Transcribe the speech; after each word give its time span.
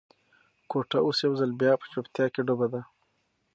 کوټه 0.69 0.97
اوس 1.05 1.17
یو 1.25 1.33
ځل 1.39 1.51
بیا 1.61 1.73
په 1.79 1.85
چوپتیا 1.91 2.25
کې 2.33 2.41
ډوبه 2.47 2.67
ده. 2.73 2.81